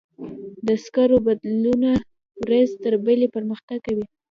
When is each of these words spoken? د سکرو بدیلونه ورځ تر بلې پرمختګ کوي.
د 0.67 0.69
سکرو 0.83 1.17
بدیلونه 1.25 1.91
ورځ 2.43 2.69
تر 2.83 2.93
بلې 3.05 3.27
پرمختګ 3.35 3.77
کوي. 3.87 4.05